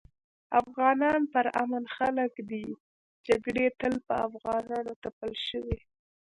[0.61, 2.65] افغانان پر امن خلک دي
[3.27, 5.77] جګړي تل په افغانانو تپل شوي